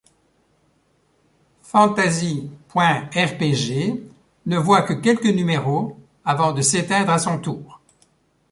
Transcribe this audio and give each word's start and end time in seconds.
Fantasy.rpg 1.61 4.09
ne 4.47 4.57
voit 4.57 4.81
que 4.81 4.93
quelques 4.95 5.25
numéros 5.25 5.95
avant 6.25 6.53
de 6.53 6.63
s'éteindre 6.63 7.11
à 7.11 7.19
son 7.19 7.37
tour. 7.37 7.79